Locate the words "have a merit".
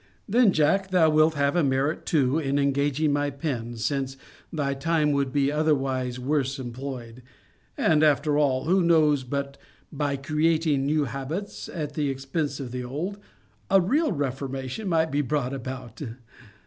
1.35-2.07